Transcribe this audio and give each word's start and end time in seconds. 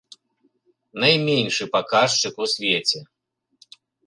Найменшы 1.03 1.63
паказчык 1.75 2.35
у 2.45 2.49
свеце. 2.55 2.99